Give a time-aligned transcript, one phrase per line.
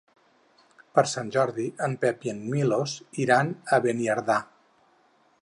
[0.99, 4.41] Per Sant Jordi en Pep i en Milos iran a Beniardà.